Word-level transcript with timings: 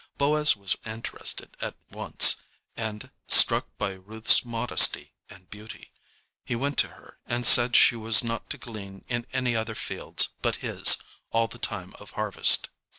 Boaz 0.17 0.55
was 0.57 0.75
interested 0.83 1.55
at 1.61 1.75
once, 1.91 2.37
and, 2.75 3.11
struck 3.27 3.67
by 3.77 3.91
Ruth's 3.91 4.43
modesty 4.43 5.13
and 5.29 5.47
beauty, 5.51 5.91
he 6.43 6.55
went 6.55 6.79
to 6.79 6.87
her 6.97 7.19
and 7.27 7.45
said 7.45 7.75
she 7.75 7.95
was 7.95 8.23
not 8.23 8.49
to 8.49 8.57
glean 8.57 9.05
in 9.09 9.27
any 9.31 9.55
other 9.55 9.75
fields 9.75 10.29
but 10.41 10.55
his 10.65 10.97
all 11.29 11.47
the 11.47 11.59
time 11.59 11.93
of 11.99 12.13
harvest. 12.13 12.69